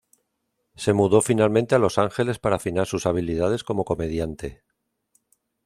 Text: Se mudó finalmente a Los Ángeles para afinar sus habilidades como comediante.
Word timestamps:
Se 0.75 0.93
mudó 0.93 1.21
finalmente 1.21 1.75
a 1.75 1.77
Los 1.77 1.99
Ángeles 1.99 2.39
para 2.39 2.55
afinar 2.55 2.87
sus 2.87 3.05
habilidades 3.05 3.63
como 3.63 3.85
comediante. 3.85 4.63